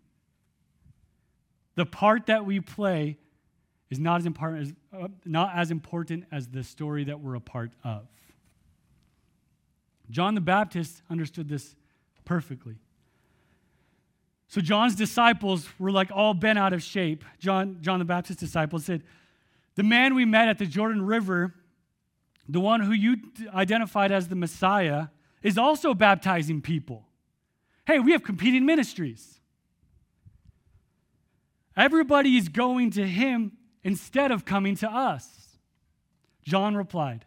[1.76, 3.18] The part that we play
[3.90, 7.42] is not as important as, uh, not as important as the story that we're a
[7.42, 8.08] part of.
[10.10, 11.76] John the Baptist understood this
[12.26, 12.76] perfectly.
[14.48, 17.24] So John's disciples were like all bent out of shape.
[17.40, 19.04] John, John the Baptist's disciples said,
[19.76, 21.54] The man we met at the Jordan River,
[22.48, 23.18] the one who you
[23.54, 25.08] identified as the Messiah,
[25.44, 27.06] is also baptizing people.
[27.86, 29.40] Hey, we have competing ministries.
[31.78, 35.58] Everybody is going to him instead of coming to us?
[36.44, 37.26] John replied,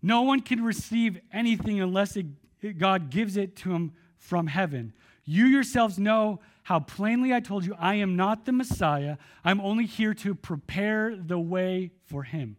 [0.00, 2.26] No one can receive anything unless it,
[2.78, 4.92] God gives it to him from heaven.
[5.24, 9.16] You yourselves know how plainly I told you I am not the Messiah.
[9.44, 12.56] I'm only here to prepare the way for him.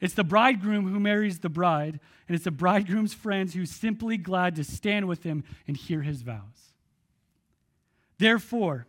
[0.00, 4.56] It's the bridegroom who marries the bride, and it's the bridegroom's friends who's simply glad
[4.56, 6.72] to stand with him and hear his vows.
[8.18, 8.86] Therefore,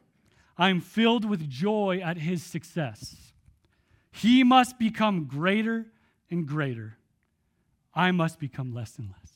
[0.58, 3.16] I am filled with joy at his success.
[4.12, 5.86] He must become greater
[6.32, 6.98] and greater.
[7.94, 9.34] I must become less and less.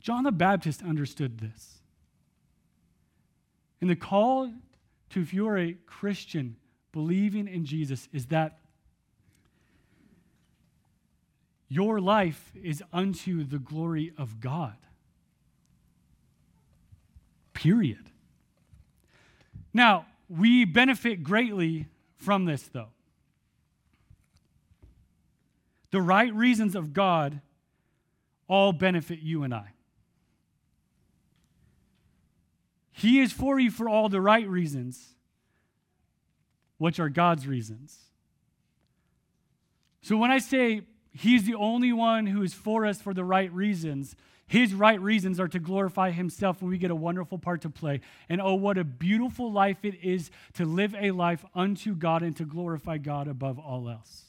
[0.00, 1.78] John the Baptist understood this.
[3.80, 4.52] And the call
[5.10, 6.56] to, if you are a Christian
[6.92, 8.58] believing in Jesus, is that
[11.68, 14.76] your life is unto the glory of God
[17.64, 18.10] period.
[19.72, 21.86] Now, we benefit greatly
[22.18, 22.90] from this, though.
[25.90, 27.40] the right reasons of God
[28.48, 29.68] all benefit you and I.
[32.90, 35.14] He is for you for all the right reasons,
[36.78, 37.96] which are God's reasons.
[40.02, 43.52] So when I say He's the only one who is for us for the right
[43.52, 47.70] reasons, His right reasons are to glorify Himself, and we get a wonderful part to
[47.70, 48.00] play.
[48.28, 52.36] And oh, what a beautiful life it is to live a life unto God and
[52.36, 54.24] to glorify God above all else.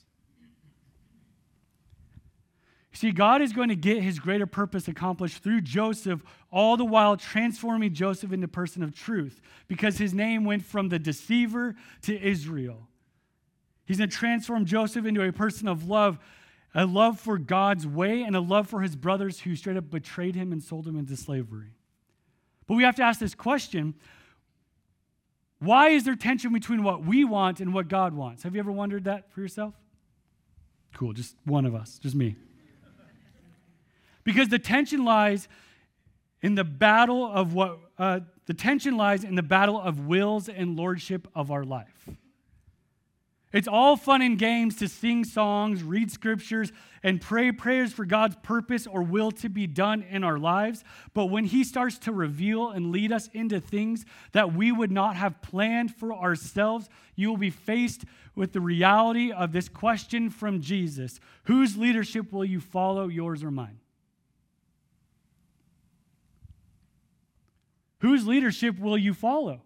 [2.95, 7.17] See, God is going to get his greater purpose accomplished through Joseph, all the while
[7.17, 12.17] transforming Joseph into a person of truth, because his name went from the deceiver to
[12.17, 12.88] Israel.
[13.86, 16.19] He's going to transform Joseph into a person of love,
[16.76, 20.36] a love for God's way, and a love for his brothers who straight up betrayed
[20.36, 21.72] him and sold him into slavery.
[22.68, 23.96] But we have to ask this question
[25.60, 28.44] why is there tension between what we want and what God wants?
[28.44, 29.74] Have you ever wondered that for yourself?
[30.94, 32.36] Cool, just one of us, just me.
[34.26, 35.48] Because the tension lies
[36.42, 40.76] in the battle of what, uh, the tension lies in the battle of wills and
[40.76, 42.10] lordship of our life.
[43.56, 48.36] It's all fun and games to sing songs, read scriptures, and pray prayers for God's
[48.44, 50.84] purpose or will to be done in our lives.
[51.13, 55.15] But when He starts to reveal and lead us into things that we would not
[55.15, 58.04] have planned for ourselves, you will be faced
[58.36, 63.52] with the reality of this question from Jesus Whose leadership will you follow, yours or
[63.52, 63.80] mine?
[68.00, 69.62] Whose leadership will you follow?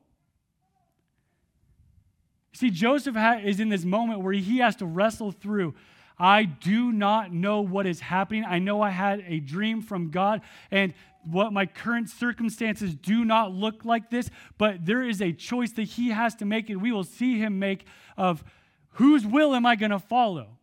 [2.53, 5.75] See, Joseph is in this moment where he has to wrestle through.
[6.17, 8.43] I do not know what is happening.
[8.43, 13.53] I know I had a dream from God, and what my current circumstances do not
[13.53, 16.91] look like this, but there is a choice that he has to make, and we
[16.91, 17.85] will see him make
[18.17, 18.43] of
[18.93, 20.57] whose will am I going to follow?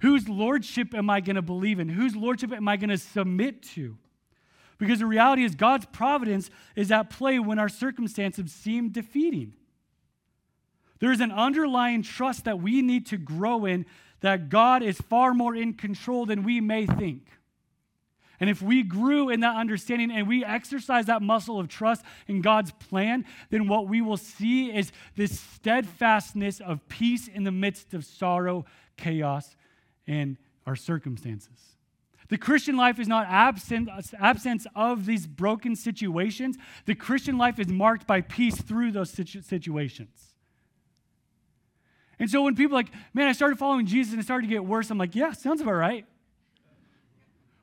[0.00, 1.88] Whose lordship am I going to believe in?
[1.88, 3.98] Whose lordship am I going to submit to?
[4.78, 9.54] Because the reality is, God's providence is at play when our circumstances seem defeating.
[11.00, 13.86] There's an underlying trust that we need to grow in
[14.20, 17.28] that God is far more in control than we may think.
[18.40, 22.40] And if we grew in that understanding and we exercise that muscle of trust in
[22.40, 27.94] God's plan, then what we will see is this steadfastness of peace in the midst
[27.94, 28.64] of sorrow,
[28.96, 29.56] chaos,
[30.06, 31.76] and our circumstances.
[32.28, 33.88] The Christian life is not absent,
[34.20, 36.56] absence of these broken situations.
[36.84, 40.27] The Christian life is marked by peace through those situ- situations.
[42.18, 44.64] And so when people like, man, I started following Jesus and it started to get
[44.64, 46.04] worse, I'm like, yeah, sounds about right.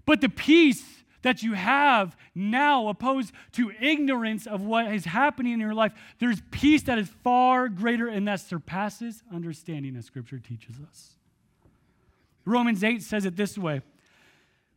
[0.05, 0.83] But the peace
[1.23, 6.41] that you have now, opposed to ignorance of what is happening in your life, there's
[6.51, 11.15] peace that is far greater and that surpasses understanding, as Scripture teaches us.
[12.45, 13.81] Romans 8 says it this way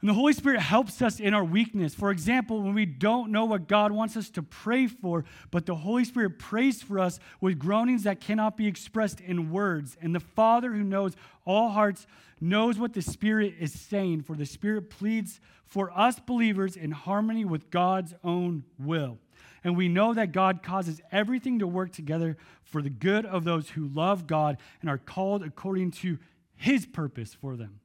[0.00, 1.92] and the Holy Spirit helps us in our weakness.
[1.92, 5.74] For example, when we don't know what God wants us to pray for, but the
[5.74, 9.96] Holy Spirit prays for us with groanings that cannot be expressed in words.
[10.00, 12.06] And the Father who knows all hearts
[12.40, 17.44] knows what the Spirit is saying, for the Spirit pleads for us believers in harmony
[17.44, 19.18] with God's own will.
[19.64, 23.70] And we know that God causes everything to work together for the good of those
[23.70, 26.18] who love God and are called according to
[26.54, 27.80] his purpose for them.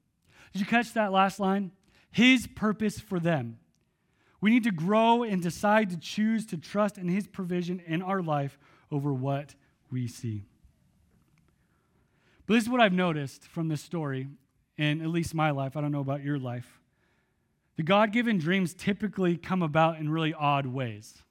[0.52, 1.72] Did you catch that last line?
[2.14, 3.58] His purpose for them.
[4.40, 8.22] We need to grow and decide to choose to trust in His provision in our
[8.22, 8.60] life
[8.92, 9.56] over what
[9.90, 10.46] we see.
[12.46, 14.28] But this is what I've noticed from this story,
[14.78, 15.76] in at least my life.
[15.76, 16.80] I don't know about your life.
[17.78, 21.24] The God given dreams typically come about in really odd ways.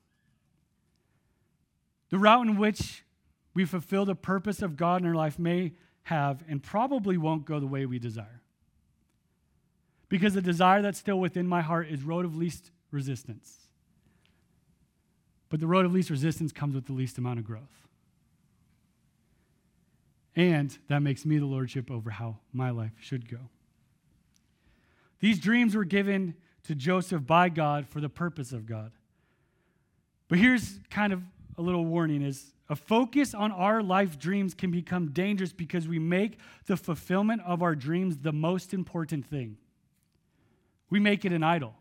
[2.10, 3.04] The route in which
[3.54, 7.60] we fulfill the purpose of God in our life may have and probably won't go
[7.60, 8.41] the way we desire
[10.12, 13.56] because the desire that's still within my heart is road of least resistance.
[15.48, 17.88] But the road of least resistance comes with the least amount of growth.
[20.36, 23.38] And that makes me the lordship over how my life should go.
[25.20, 26.34] These dreams were given
[26.64, 28.92] to Joseph by God for the purpose of God.
[30.28, 31.22] But here's kind of
[31.56, 35.98] a little warning is a focus on our life dreams can become dangerous because we
[35.98, 39.56] make the fulfillment of our dreams the most important thing
[40.92, 41.72] we make it an idol.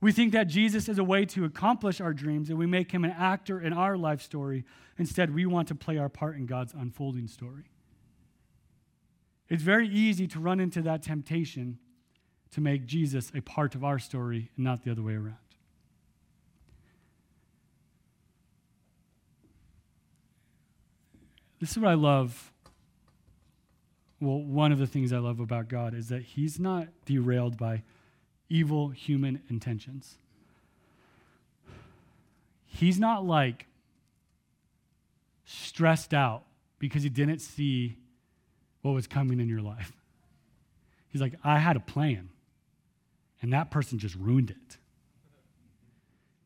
[0.00, 3.04] We think that Jesus is a way to accomplish our dreams, and we make him
[3.04, 4.64] an actor in our life story.
[4.98, 7.70] Instead, we want to play our part in God's unfolding story.
[9.48, 11.78] It's very easy to run into that temptation
[12.50, 15.36] to make Jesus a part of our story and not the other way around.
[21.60, 22.51] This is what I love
[24.22, 27.82] well, one of the things I love about God is that He's not derailed by
[28.48, 30.16] evil human intentions.
[32.66, 33.66] He's not like
[35.44, 36.44] stressed out
[36.78, 37.96] because He didn't see
[38.82, 39.92] what was coming in your life.
[41.08, 42.30] He's like, I had a plan,
[43.42, 44.78] and that person just ruined it.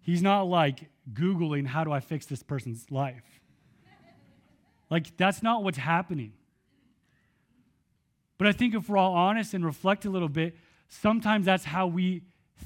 [0.00, 3.22] He's not like Googling, how do I fix this person's life?
[4.88, 6.32] Like, that's not what's happening.
[8.38, 10.56] But I think if we're all honest and reflect a little bit,
[10.88, 12.22] sometimes that's how we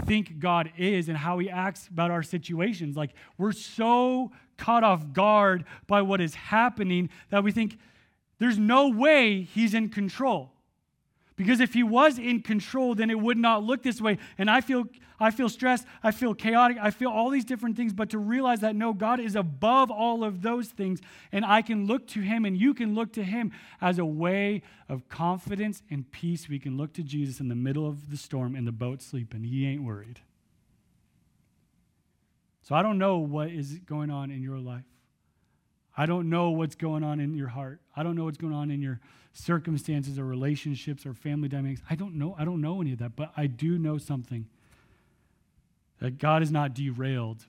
[0.07, 2.97] think God is and how he acts about our situations.
[2.97, 7.79] Like, we're so caught off guard by what is happening that we think
[8.39, 10.53] there's no way he's in control.
[11.41, 14.19] Because if he was in control, then it would not look this way.
[14.37, 14.85] And I feel,
[15.19, 17.95] I feel stressed, I feel chaotic, I feel all these different things.
[17.95, 21.01] But to realize that no, God is above all of those things,
[21.33, 24.61] and I can look to him and you can look to him as a way
[24.87, 26.47] of confidence and peace.
[26.47, 29.43] We can look to Jesus in the middle of the storm in the boat sleeping.
[29.43, 30.21] He ain't worried.
[32.61, 34.85] So I don't know what is going on in your life.
[35.97, 37.81] I don't know what's going on in your heart.
[37.97, 39.01] I don't know what's going on in your
[39.33, 41.83] circumstances or relationships or family dynamics.
[41.91, 42.35] I don't know.
[42.39, 44.47] I don't know any of that, but I do know something
[46.01, 47.45] that God is not derailed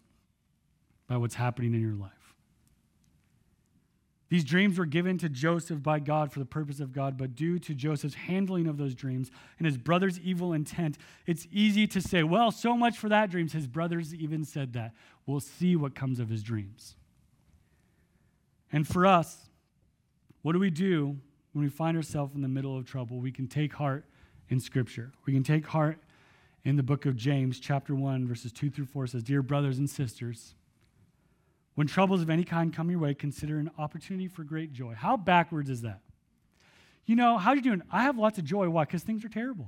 [1.07, 2.11] by what's happening in your life.
[4.29, 7.59] These dreams were given to Joseph by God for the purpose of God, but due
[7.59, 12.23] to Joseph's handling of those dreams and his brother's evil intent, it's easy to say,
[12.23, 13.51] well, so much for that dreams.
[13.51, 14.93] His brothers even said that.
[15.25, 16.95] We'll see what comes of his dreams.
[18.72, 19.49] And for us,
[20.41, 21.17] what do we do
[21.53, 23.19] when we find ourselves in the middle of trouble?
[23.19, 24.05] We can take heart
[24.49, 25.11] in Scripture.
[25.26, 25.97] We can take heart
[26.63, 29.89] in the book of James, chapter 1, verses 2 through 4 says, Dear brothers and
[29.89, 30.53] sisters,
[31.76, 34.93] when troubles of any kind come your way, consider an opportunity for great joy.
[34.93, 36.01] How backwards is that?
[37.05, 37.82] You know, how you doing?
[37.91, 38.69] I have lots of joy.
[38.69, 38.84] Why?
[38.86, 39.67] Because things are terrible.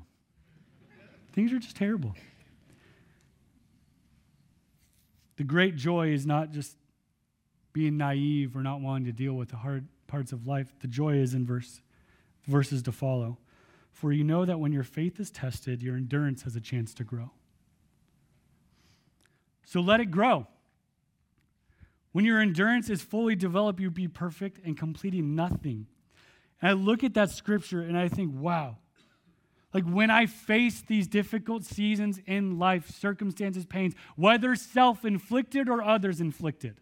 [1.33, 2.15] things are just terrible.
[5.37, 6.75] The great joy is not just
[7.73, 10.73] being naive or not wanting to deal with the hard parts of life.
[10.79, 11.81] The joy is in verse
[12.45, 13.39] verses to follow.
[13.91, 17.03] For you know that when your faith is tested, your endurance has a chance to
[17.03, 17.31] grow.
[19.65, 20.47] So let it grow.
[22.11, 25.87] When your endurance is fully developed, you'll be perfect and completing nothing.
[26.61, 28.77] And I look at that scripture and I think, wow.
[29.73, 35.81] Like when I face these difficult seasons in life, circumstances, pains, whether self inflicted or
[35.81, 36.79] others inflicted,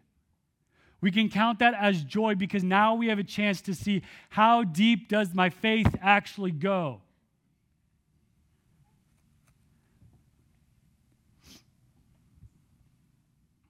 [1.02, 4.64] we can count that as joy because now we have a chance to see how
[4.64, 7.02] deep does my faith actually go.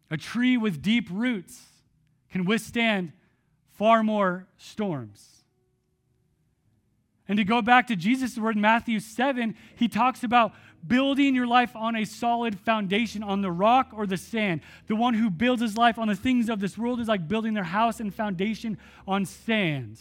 [0.10, 1.68] A tree with deep roots
[2.30, 3.14] can withstand
[3.70, 5.32] far more storms.
[7.30, 10.52] And to go back to Jesus' word in Matthew 7, he talks about
[10.88, 14.62] building your life on a solid foundation, on the rock or the sand.
[14.88, 17.54] The one who builds his life on the things of this world is like building
[17.54, 18.78] their house and foundation
[19.08, 20.00] on sand.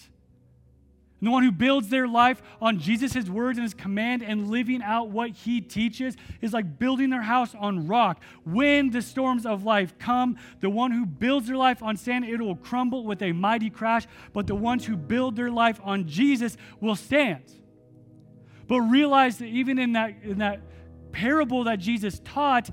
[1.21, 4.51] And the one who builds their life on Jesus, his words, and his command and
[4.51, 8.23] living out what he teaches is like building their house on rock.
[8.47, 12.41] When the storms of life come, the one who builds their life on sand, it
[12.41, 14.07] will crumble with a mighty crash.
[14.33, 17.43] But the ones who build their life on Jesus will stand.
[18.67, 20.63] But realize that even in that, in that
[21.13, 22.71] parable that Jesus taught,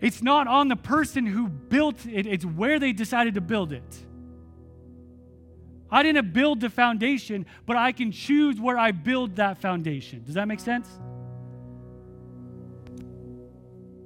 [0.00, 4.06] it's not on the person who built it, it's where they decided to build it.
[5.90, 10.22] I didn't build the foundation, but I can choose where I build that foundation.
[10.24, 10.88] Does that make sense?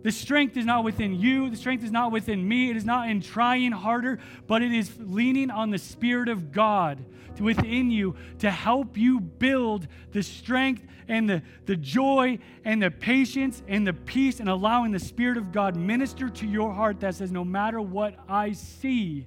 [0.07, 1.51] The strength is not within you.
[1.51, 2.71] The strength is not within me.
[2.71, 7.05] It is not in trying harder, but it is leaning on the Spirit of God
[7.41, 13.65] within you to help you build the strength and the, the joy and the patience
[13.67, 17.33] and the peace and allowing the Spirit of God minister to your heart that says,
[17.33, 19.27] no matter what I see,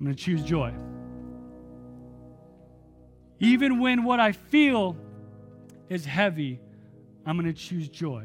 [0.00, 0.72] I'm going to choose joy.
[3.40, 4.96] Even when what I feel
[5.90, 6.60] is heavy,
[7.26, 8.24] I'm going to choose joy.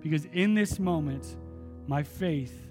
[0.00, 1.36] Because in this moment,
[1.86, 2.68] my faith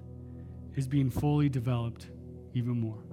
[0.76, 2.08] is being fully developed
[2.54, 3.04] even more.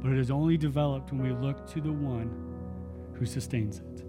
[0.00, 2.30] But it is only developed when we look to the one
[3.14, 4.04] who sustains it.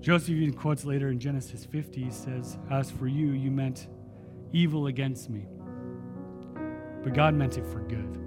[0.00, 3.88] Joseph even quotes later in Genesis 50, he says, As for you, you meant
[4.52, 5.46] evil against me,
[7.02, 8.18] but God meant it for good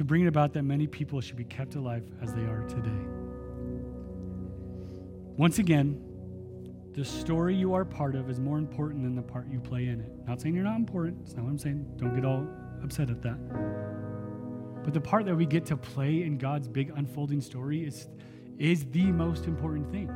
[0.00, 3.19] to bring it about that many people should be kept alive as they are today.
[5.40, 5.98] Once again,
[6.92, 9.98] the story you are part of is more important than the part you play in
[9.98, 10.12] it.
[10.28, 11.86] Not saying you're not important, that's not what I'm saying.
[11.96, 12.46] Don't get all
[12.84, 13.38] upset at that.
[14.84, 18.06] But the part that we get to play in God's big unfolding story is,
[18.58, 20.10] is the most important thing.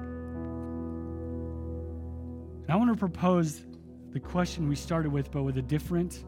[2.65, 3.65] And I want to propose
[4.11, 6.27] the question we started with, but with a different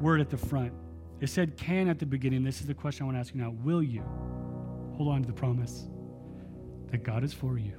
[0.00, 0.72] word at the front.
[1.20, 2.42] It said can at the beginning.
[2.42, 3.54] This is the question I want to ask you now.
[3.62, 4.02] Will you
[4.96, 5.86] hold on to the promise
[6.90, 7.74] that God is for you,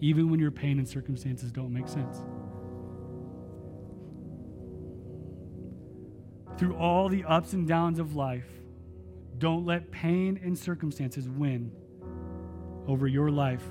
[0.00, 2.22] even when your pain and circumstances don't make sense?
[6.58, 8.46] Through all the ups and downs of life,
[9.38, 11.70] don't let pain and circumstances win
[12.88, 13.62] over your life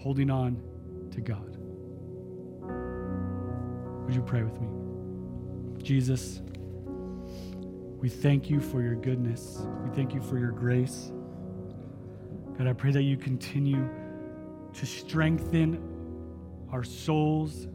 [0.00, 0.60] holding on
[1.12, 1.56] to God.
[4.04, 4.68] Would you pray with me?
[5.82, 6.42] Jesus,
[8.00, 9.64] we thank you for your goodness.
[9.84, 11.12] We thank you for your grace.
[12.58, 13.88] God, I pray that you continue
[14.74, 15.80] to strengthen
[16.70, 17.66] our souls,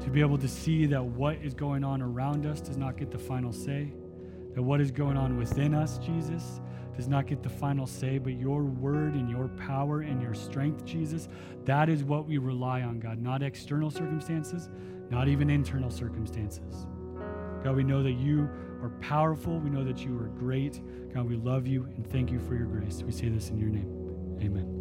[0.00, 3.10] to be able to see that what is going on around us does not get
[3.10, 3.92] the final say,
[4.54, 6.60] that what is going on within us, Jesus,
[6.94, 10.84] does not get the final say, but your word and your power and your strength,
[10.84, 11.28] Jesus,
[11.64, 14.68] that is what we rely on, God, not external circumstances,
[15.10, 16.86] not even internal circumstances.
[17.64, 18.48] God, we know that you
[18.82, 19.58] are powerful.
[19.58, 20.82] We know that you are great.
[21.14, 23.02] God, we love you and thank you for your grace.
[23.02, 24.38] We say this in your name.
[24.42, 24.73] Amen.